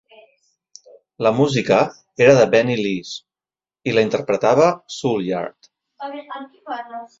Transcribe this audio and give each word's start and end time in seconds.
La 1.27 1.31
música 1.39 1.77
era 2.27 2.33
de 2.39 2.47
Benni 2.55 2.79
Lees 2.81 3.13
i 3.91 3.95
la 3.99 4.07
interpretava 4.09 4.73
Soulyard. 4.99 5.73